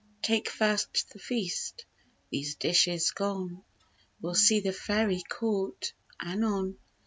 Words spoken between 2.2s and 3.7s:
THESE DISHES GONE,